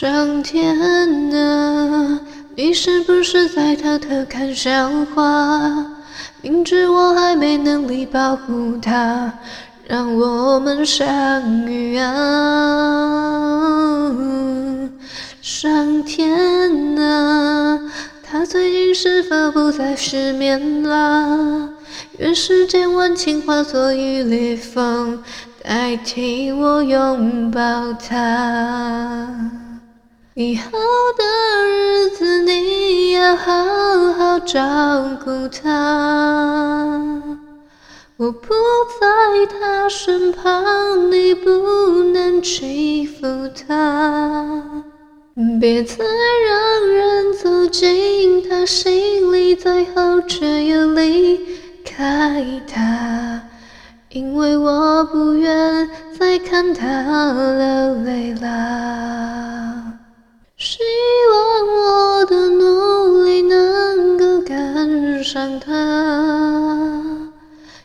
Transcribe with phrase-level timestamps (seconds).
[0.00, 0.78] 上天
[1.34, 2.20] 啊，
[2.54, 5.86] 你是不是在偷偷看笑话？
[6.40, 9.32] 明知我还没能力保护他，
[9.88, 12.14] 让我们相遇啊！
[15.42, 17.80] 上天啊，
[18.22, 21.70] 他最近是否不再失眠了？
[22.18, 25.18] 愿世间温情化作一缕风，
[25.64, 29.26] 代替我拥抱他。
[30.40, 31.24] 以后的
[31.66, 37.20] 日子，你要好好照顾他。
[38.16, 38.54] 我不
[39.00, 41.50] 在他身旁，你不
[42.12, 43.26] 能欺负
[43.66, 44.62] 他。
[45.60, 51.40] 别再让人走进他心里，最后却又离
[51.84, 53.42] 开他，
[54.10, 59.37] 因为我不愿再看他流泪了。
[65.38, 65.70] 上他，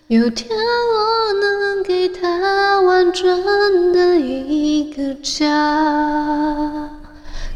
[0.07, 6.89] 有天我能给他完整的一个家。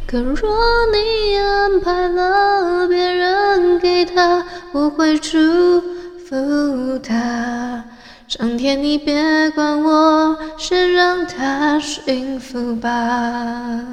[0.06, 0.48] 可若
[0.92, 5.80] 你安排了别人给他，我会祝
[6.28, 7.84] 福他。
[8.28, 13.84] 上天，你别管我，先让他幸福吧。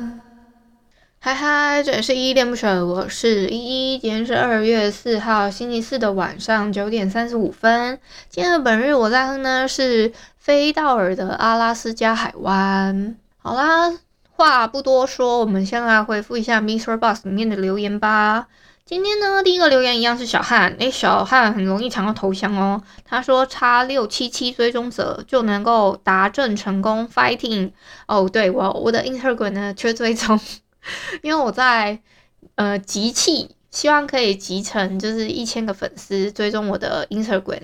[1.26, 3.98] 嗨嗨，这里是依依恋不舍，我是依依。
[3.98, 8.00] 今天是二月四号星期四的晚上九点三十五分。
[8.30, 13.18] 今天的本日我在哼呢是菲道尔的阿拉斯加海湾。
[13.38, 13.92] 好啦，
[14.34, 18.46] 话不多说，我们先来回复一下 MixerBox 里面的留言吧。
[18.86, 22.84] 今天呢，第一个留言一样是小汉，诶，小汉很容易抢到头像哦。
[23.04, 27.72] 他说叉六七七追踪者就能够达阵成功，fighting。
[28.06, 30.40] 哦，对，我我的 Instagram 呢缺追踪。
[31.22, 32.00] 因为我在
[32.56, 37.62] 呃集气，希望可以集成就是一千个粉丝追踪我的 Instagram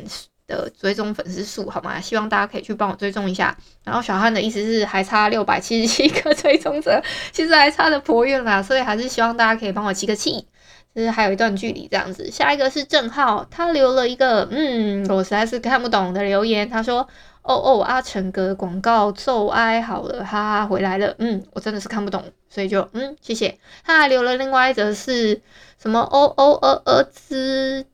[0.48, 2.00] 的追踪粉丝数，好吗？
[2.02, 3.56] 希望大家可以去帮我追踪一下。
[3.84, 10.46] 然后小汉的意思是还差六百七十七个 追踪者，其实还差得颇远啦，所以还是希望大家可以帮我集个气，
[10.94, 12.30] 就是还有一段距离这样子。
[12.30, 17.08] 下一个是郑浩，他留了一个嗯，我实在是看不懂的留言，他说。
[17.44, 21.16] 哦哦，阿成哥广告奏哀好了，哈哈，回来了。
[21.18, 23.58] 嗯，我真的是看不懂，所以就嗯，谢谢。
[23.84, 25.42] 他还留了另外一则是
[25.82, 26.00] 什么？
[26.02, 27.86] 哦哦呃呃兹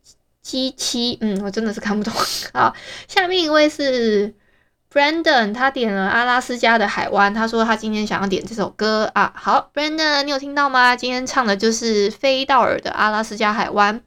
[0.42, 2.14] 机器，嗯，我真的是看不懂。
[2.54, 2.74] 好，
[3.08, 4.34] 下面一位是
[4.92, 9.32] Brandon，他点了阿拉斯加的海湾，他说他今天想要点这首歌啊。
[9.36, 10.96] 好，Brandon，你有听到吗？
[10.96, 14.02] 今天唱的就是菲道尔的阿拉斯加海湾。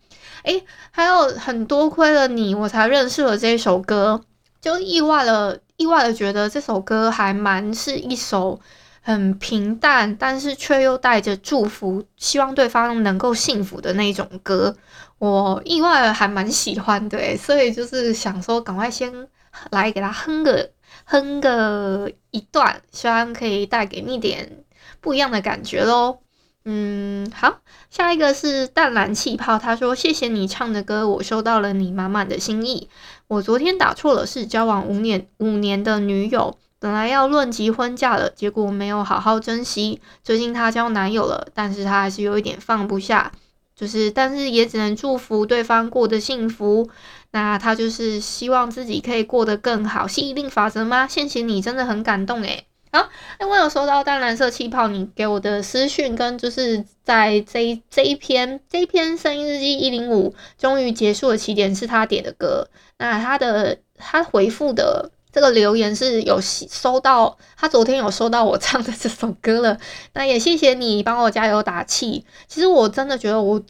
[0.44, 4.22] 诶，还有很多亏了你，我才认识了这首歌。
[4.60, 8.60] 就意外了，意外的觉得这首歌还蛮是一首
[9.00, 14.76] 很平淡，但是却又带着祝福，希望对方能够幸福的那种歌。
[15.18, 19.28] 我意外的还蛮喜欢的，所以就是想说，赶快先
[19.70, 20.70] 来给他哼个
[21.04, 24.64] 哼个一段，希望可以带给你点
[25.00, 26.18] 不一样的感觉喽。
[26.66, 32.90] 嗯，好，下一个是淡蓝气泡，他说：“谢谢你唱的歌，我收到了你满满的心意。
[33.30, 40.00] 我昨天打错了，是交往五年五年的女友，本来要论及婚嫁了，结果没有好好珍惜。
[40.24, 43.30] 最近她交男友了，但是她还是有一点放不下，
[43.76, 46.90] 就是但是也只能祝福对方过得幸福。
[47.30, 51.06] 那她就是希望自己可以过得更好，吸引力法则吗？
[51.06, 52.66] 谢谢你，真的很感动诶。
[52.90, 62.66] 好，那我有收到淡蓝色气泡你给我的私讯，跟就是在这一这一篇这一篇声音日记一零五终于结束的起点是他点的歌，
[63.00, 69.78] 那他的他回复的这个留言是有收到，他昨天有收到我唱的这首歌了，
[70.12, 72.26] 那也谢谢你帮我加油打气。
[72.46, 73.60] 其实我真的觉得我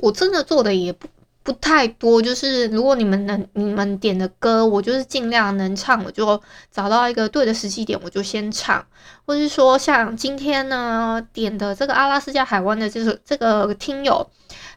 [0.00, 1.08] 我真的做的也不
[1.44, 6.40] 不太多，就是如果你们能你们点的歌，我就是尽量能唱，我就
[6.72, 8.84] 找到一个对的时机点，我就先唱。
[9.26, 14.26] 或是说像今天呢点的这个阿拉斯加海湾的这首这个听友，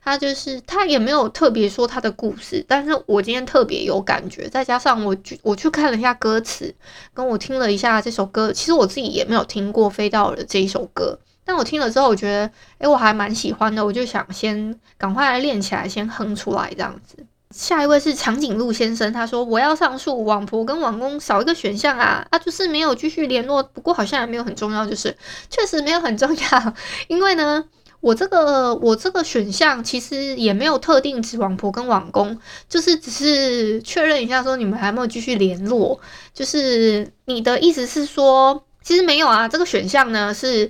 [0.03, 6.75] 他就是他也没有特别说他的故事，但是我今天特别有感觉，再加上我我去看了一下歌词，
[7.13, 11.17] 跟我听了一下这首歌，其实我自己也没有听过飞到了这一首歌。
[11.47, 17.25] 但我听了之后，我觉得，诶，我还蛮喜欢的，我就想先赶快来练起来，先哼出来这样子。
[17.51, 25.15] 下一位是长颈鹿先生，他说我要上诉，网婆跟网公少一个选项啊，啊，就是没有继续联络，不过好像也没有很重要，就是
[25.49, 26.73] 确实没有很重要，
[27.07, 27.63] 因为呢，
[28.01, 35.97] 我这个我这个选项其实也没有特定指网婆跟网公，就是只是确认一下说你们还没有继续联络，
[36.33, 40.69] 就是你的意思是说，其实没有啊，这个选项呢是。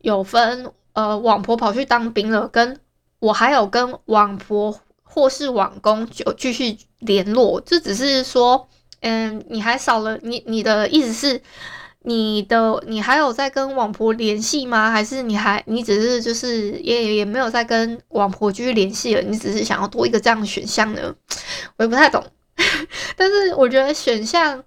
[0.00, 2.80] 有分呃，网婆跑去当兵了，跟
[3.18, 8.68] 我还有跟网婆或是网公就继续联络，这只是说，
[9.00, 11.42] 嗯，你还少了你你的意思是，
[12.02, 14.90] 你的你还有在跟网婆联系吗？
[14.90, 19.22] 还是你还你只是就是也也没有在跟网婆继续联系了？
[19.22, 21.14] 你只是想要多一个这样的选项呢？
[21.76, 22.24] 我也不太懂，
[23.16, 24.64] 但是我觉得选项。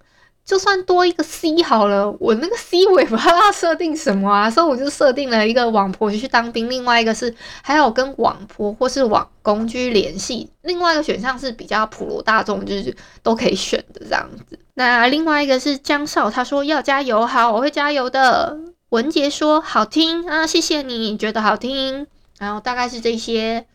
[0.50, 7.32] 就算多一个 C 好了，我那个 C 我也不知道要设定什么啊， 所以我就设定了一个网婆去当兵，另外一个是
[7.62, 14.58] 还有跟网婆或是网公去联系，另外一个选项是比较普罗大众，就是都可以选的这样子。
[14.74, 18.58] 那另外一个是江少，他说要加油，好，我会加油的。
[18.88, 22.08] 文杰说好听啊，谢谢你觉得好听，
[22.40, 23.66] 然后大概是这些。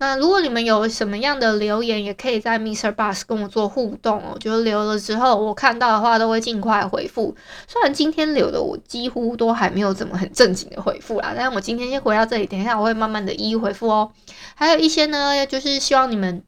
[0.00, 4.34] 那如果你们有什么样的留言，也可以在 MixerBox 跟我做互动哦。
[4.40, 7.36] 就是留了之后，我看到的话都会尽快回复。
[7.68, 14.10] 虽然今天留的我几乎都还没有怎么很正经的回复啦，但是我今天先回到这里，等一下我会慢慢的一一回复哦。
[14.54, 16.42] 还有一些呢，就是希望你们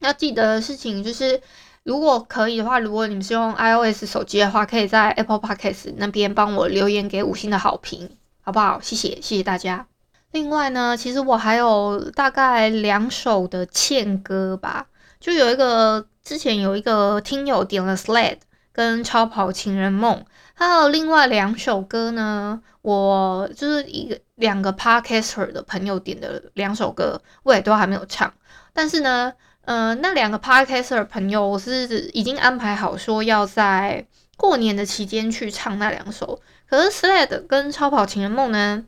[0.00, 1.40] 要记得的事情，就是
[1.84, 8.10] 如果可以的话，如果你们是用 iOS 手机的话，可以在 Apple Podcast 那边帮我留言给五星的好评，
[8.42, 8.78] 好不好？
[8.82, 9.91] 谢谢，谢谢大家。
[10.32, 14.86] 另外呢，其实我还有大概两首的欠歌吧，
[15.20, 18.36] 就有一个之前有一个听友点了《Sled》
[18.72, 20.16] 跟《超跑情人梦》，
[20.54, 28.32] 还有另外两首歌呢，我就是一个两个 Podcaster 的朋友点的两首歌，我也都还没有唱。
[28.72, 29.30] 但是呢，
[29.66, 34.06] 呃，那两个 Podcaster 朋友我是已经安排好说要在
[34.38, 38.82] 过年的期间去唱那两首，可是《Sled》跟《超跑情人梦》呢？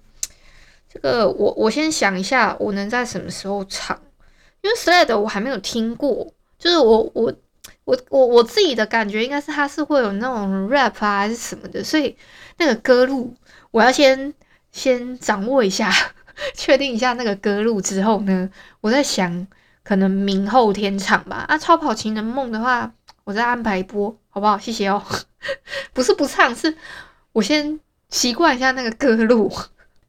[0.94, 4.00] 这个我我先想一下，我能在什么时候唱？
[4.62, 7.35] 因为 Sled 我还没有听过，就是我我
[7.85, 12.17] 我我我自己的感觉应该是它是会有那种 rap 啊还是什么的，所以
[12.58, 13.35] 那个歌路
[13.73, 14.32] 我要先
[14.73, 15.93] 先掌握一下，
[16.55, 18.49] 确定一下那个歌路之后呢，
[18.81, 19.46] 我在想
[19.82, 21.44] 可能明后天唱吧。
[21.49, 22.91] 啊，超跑情人梦的话，
[23.25, 24.56] 我再安排一波，好不好？
[24.56, 25.02] 谢谢哦。
[25.93, 26.75] 不是不唱，是
[27.32, 29.52] 我先习惯一下那个歌路。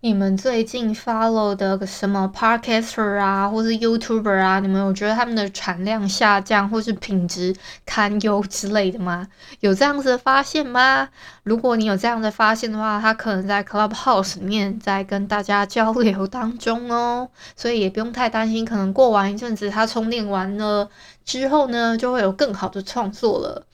[0.06, 7.56] 你们最近 follow 的什么 Podcaster 啊，或是 YouTuber 啊，你们有觉得他们的产量下降，或是品质
[7.88, 9.28] 堪忧之类的吗？
[9.62, 11.10] 有这样子的发现吗？
[11.42, 20.88] 如果你有这样的发现的话，他可能在 Clubhouse 里面在跟大家交流当中哦，所以也不用太担心，可能过完一阵子他充电完了
[21.24, 23.66] 之后呢，就会有更好的创作了。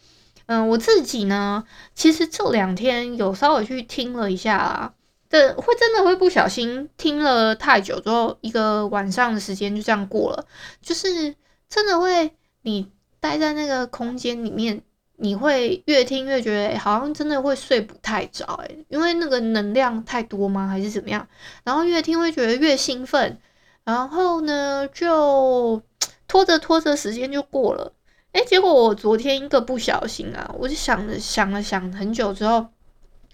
[0.45, 4.93] 嗯，我自己呢，其实这两天有稍微去听了一下。
[5.31, 10.45] 对，会真的会不小心听了太久之后，一个晚上的时间就这样过了。
[10.81, 11.33] 就是
[11.69, 12.29] 真的会，
[12.63, 12.91] 你
[13.21, 14.81] 待在那个空间里面，
[15.15, 20.67] 你会越听越觉得好像真的会睡不太着，诶，因为那个能量太多吗？
[20.67, 21.25] 还是怎么样？
[21.63, 23.39] 然后越听会觉得越兴奋，
[23.85, 25.81] 然后呢就
[26.27, 27.93] 拖着拖着时间就过了。
[28.33, 32.67] 诶，结果我昨天一个不小心啊，我就想了想了想很久之后。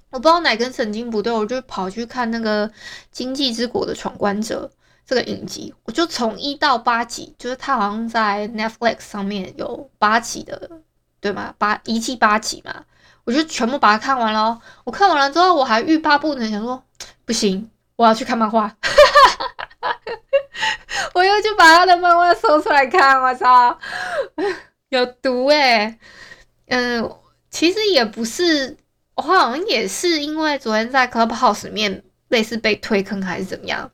[0.09, 2.67] 我不知道哪根神经不对，我就跑去看那个
[3.11, 4.71] 《经济之国的闯关者》
[5.05, 10.69] 这个影集，我就从一到八集，就是它好像在 Netflix 上面有八集的，
[11.19, 11.53] 对吗？
[11.57, 12.85] 八一季八集嘛，
[13.25, 14.59] 我就全部把它看完了。
[14.85, 16.81] 我看完了之后，我还欲罢不能，想说
[17.25, 18.73] 不行，我要去看漫画。
[21.13, 23.77] 我又去把他的漫画搜出来看，我操，
[24.89, 25.99] 有毒诶、
[26.67, 27.11] 嗯，
[27.49, 28.77] 其实也不是。
[29.17, 33.89] 我好像也是因为昨天在 Clubhouse 里面类似被推坑还是怎么样，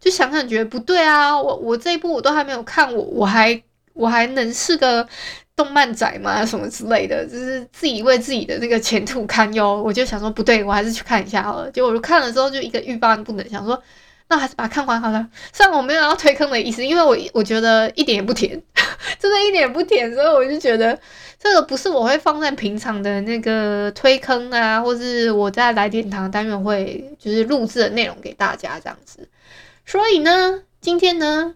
[0.00, 3.62] 就想想觉得不对啊，我我这一部我都还没有看，我我还
[3.92, 5.06] 我还能是个
[5.54, 6.44] 动漫宅吗？
[6.44, 11.70] 什么之类的，就是自己为自己的那个前途堪忧，我就想说不对，我还是去看一下好了。
[11.70, 13.80] 结果我就看了之后就一个欲罢不能，想说
[14.28, 15.26] 那还是把它看完好了。
[15.52, 18.60] 虽然我没有要推坑的意思，因为我我觉得一点也不甜，
[19.18, 20.98] 真的一点也不甜，所以我就觉得
[21.38, 29.28] 这个不是我会放在平常的那个推坑啊，或是我在来点糖单元会就是录制的内容给大家这样子。
[29.84, 31.54] 所以呢，今天呢，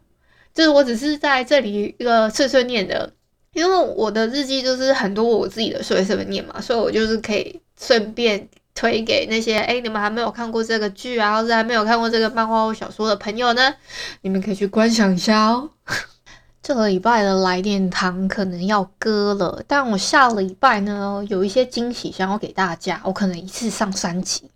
[0.52, 3.12] 就是我只是在这里一个碎碎念的，
[3.52, 8.48] 因为我的日记就是很多我自己的碎碎念嘛，所以我就是可以顺便。
[8.76, 13.74] 推给那些诶，你们还没有看过这个剧啊，或者还没有看过这个漫画或小说的朋友呢，
[14.20, 15.70] 你们可以去观赏一下哦。
[16.62, 24.50] 这个礼拜的来电糖可能要割了，但我下礼拜呢有一些惊喜想要给大家，我可能一次上三集，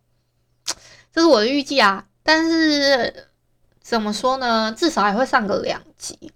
[1.15, 2.05] 这是我的预计啊。
[2.23, 3.27] 但是
[3.83, 6.31] 怎么说呢，至少还会上个两集，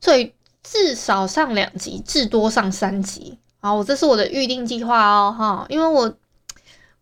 [0.00, 3.38] 最至少上两集，至多上三集。
[3.60, 6.14] 好，我这是我的预定计划哦，哈，因为我。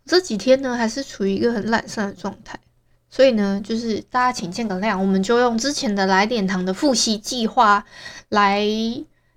[0.07, 2.59] 这几天呢，还是处于一个很懒散的状态，
[3.11, 7.85] 所以呢，就是大家请见个谅，我们就用之前的来点糖的复习计划
[8.29, 8.65] 来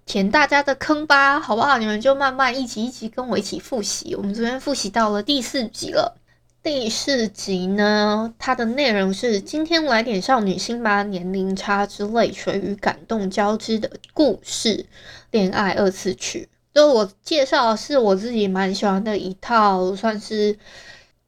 [0.05, 1.79] 填大家的坑吧，好不好？
[1.79, 4.13] 你们就慢慢一集一集跟我一起复习。
[4.15, 6.17] 我们这边复习到了第四集了，
[6.61, 14.85] 第四集呢，它的内容是今天来点少女心吧，年龄差之泪水与感动交织的故事，
[15.31, 16.47] 恋爱二次曲。
[16.79, 20.57] 就我介绍的是我自己蛮喜欢的一套，算是，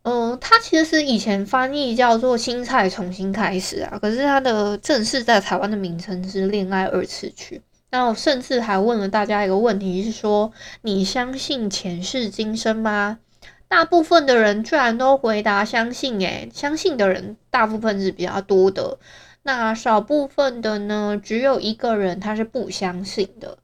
[0.03, 7.58] 嗯、呃，它其实是以前翻译叫做《青菜重新开始》啊，可是它的正式在台湾的名称是《恋爱二次曲》。
[7.89, 10.53] 那我甚至还问了大家一个问题，是说
[10.84, 13.20] 你相信前世今生吗？
[13.67, 18.98] 大部分的人居然都回答相信，诶，相信的人大部分是比较多的，
[19.43, 23.58] 那少部分的呢，只有一个人他是不相信的。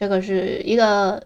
[0.00, 1.22] 这个是一个，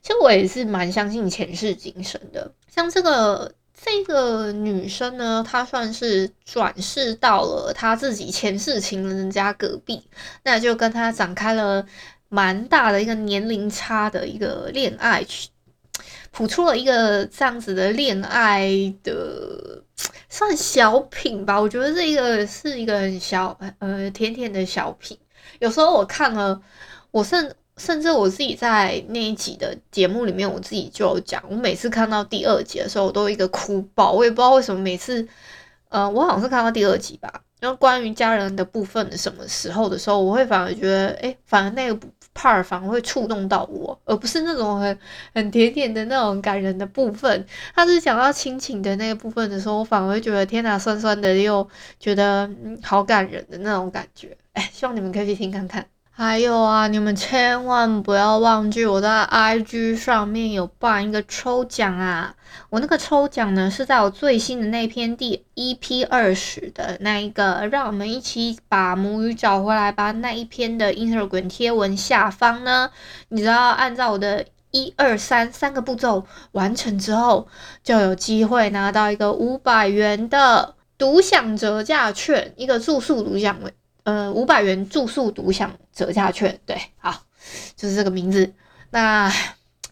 [0.00, 2.48] 其实我也是蛮相信前世今生的。
[2.72, 10.00] 像这个这个女生呢，她算是转世到了她自己前世情人家隔壁，
[10.44, 11.84] 那就跟她展开了
[12.28, 15.26] 蛮大的一个年龄差的一个恋爱，
[16.30, 18.70] 谱出了一个这样子的恋爱
[19.02, 19.82] 的
[20.28, 21.60] 算小品吧。
[21.60, 25.18] 我觉得这个是一个很小呃甜甜的小品。
[25.58, 26.62] 有时候我看了，
[27.10, 27.52] 我甚。
[27.78, 34.12] 甚至我自己在那一集的节目里面，我自己就有讲，我每次看到第二集的时候，我都一个哭爆。
[34.12, 35.26] 我也不知道为什么每次，
[35.88, 41.98] 呃，我好像是看到第二集吧，然后关于家人的部分的什么时候的时候，我会反而觉得，诶，反而那个
[42.34, 44.98] part 反而会触动到我，而不是那种很
[45.34, 47.46] 很甜甜的那种感人的部分。
[47.74, 51.66] 他是讲到亲情的那个部分的时候，我反而会觉得天哪，酸酸的又
[51.98, 52.48] 觉得
[52.82, 54.36] 好感人的那种感觉。
[54.52, 55.84] 哎，希望你们可以去听看看。
[56.20, 62.34] 还有啊，你们千万不要忘记我在 IG 上面有办一个抽奖啊！
[62.70, 70.10] 我那个抽奖呢是在我最新的那篇第 EP 二十的那一个，让我们一起把母语找回来吧。
[70.10, 72.90] 那一篇的 Instagram 贴文下方呢，
[73.28, 77.46] 你只要按照我的一二三三个步骤完成之后，
[77.84, 83.72] 就有机会拿到一个五百元的独享折价券，一个住宿独享位。
[84.08, 87.14] 呃，五百元住宿独享折价券，对，好，
[87.76, 88.54] 就是这个名字。
[88.88, 89.28] 那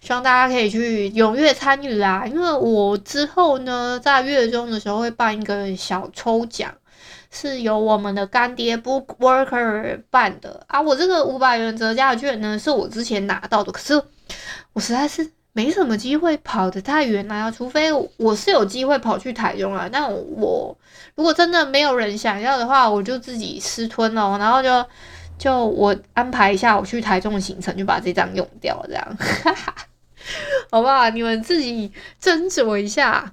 [0.00, 6.72] 希望大家可以去踊跃参与啦，因为我之后呢，在月中的时候会办一个小抽奖，
[7.30, 10.80] 是由我们的干爹 Bookworker 办的啊。
[10.80, 14.02] 我这个五百元折价券呢，是我之前拿到的，可是
[14.72, 15.30] 我实在是。
[15.56, 19.88] 没什么机会跑得太远啊，除非我是有机会跑去台中啊。
[19.90, 20.76] 那我
[21.14, 24.84] 如果真的没有人想要的话，我就自己私吞了，然后就
[25.38, 29.74] 就我安排一下我去台中的行程，就把这张用掉，这样，哈哈，
[30.70, 31.08] 好不好？
[31.08, 31.90] 你们自己
[32.22, 33.32] 斟酌一下。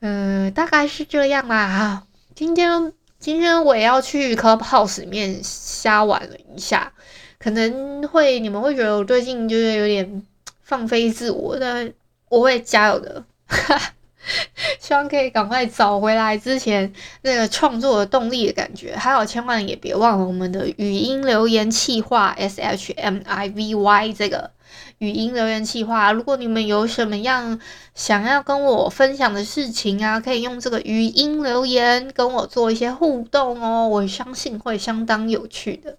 [0.00, 2.02] 嗯、大概是这样啦。
[2.34, 6.92] 今天今天我也要去 Clubhouse 里面瞎玩了一下，
[7.38, 10.22] 可能会你们会觉得我最近就是有点。
[10.62, 11.92] 放飞自我，但
[12.28, 13.24] 我会加油的，
[14.78, 16.92] 希望可以赶快找回来之前
[17.22, 18.96] 那个创作的动力的感觉。
[18.96, 24.50] 还有，千万也别忘了我们的语音留言企划 S H M I V Y 这个
[24.98, 26.12] 语音留言企划。
[26.12, 27.60] 如果你们有什么样
[27.94, 35.98] 想要跟我分享的事情啊，可以用这个语音留言跟我做一些互动哦，我相信会相当有趣的。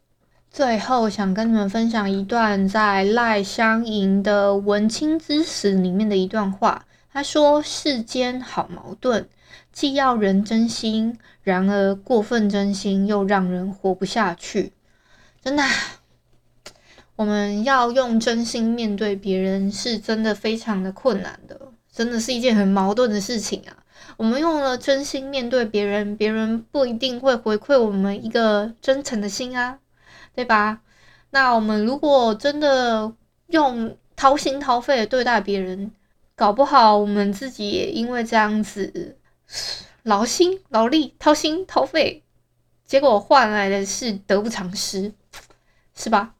[0.54, 6.86] 最后想跟你们分享一段在赖香吟的《文青之死》里面的一段话。
[7.12, 9.26] 他说：“世间好矛盾，
[9.72, 14.74] 既要人真心，然而过分真心又让人活不下去。”
[15.44, 15.64] 真的，
[17.16, 21.60] 我们要用真心面对别人，是真的非常的困难的，
[21.92, 23.74] 真的是一件很矛盾的事情啊。
[24.18, 29.80] 我们用了真心面对别人，别人不一定会回馈我们一个真诚的心啊，
[30.36, 30.80] 对吧？
[31.32, 33.14] 那我们如果真的
[33.48, 35.92] 用掏心掏肺的对待别人，
[36.36, 39.18] 搞不好我们自己也因为这样子
[40.04, 42.24] 劳心劳力、掏心掏肺，
[42.86, 45.14] 结果换来的是得不偿失，
[45.96, 46.34] 是吧？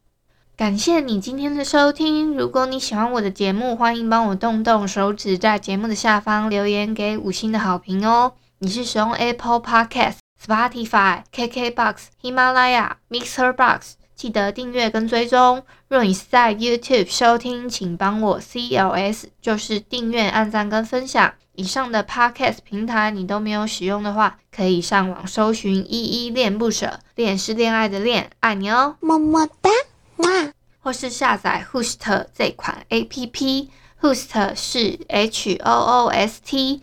[0.56, 2.36] 感谢你今天的收听。
[2.36, 8.34] 如果你喜欢我的节目，欢迎帮我动动手指，在节目的下方留言给五星的好评哦。
[8.58, 15.64] 你是使用 Apple Podcast、Spotify、KKBox、喜马拉雅、Mixer Box，记得订阅跟追踪。
[15.88, 21.32] 若你是在 YouTube 收听，请帮我 CLS，就是订阅、按赞跟分享。
[21.54, 29.70] 以上的 Podcast 平台你都没有使用的话，可以上网搜寻“依依恋不舍”，恋是恋爱的恋，爱你哦，么么哒。
[30.80, 36.82] 或是下载 Hoost 这款 APP，Hoost 是 H O O S T，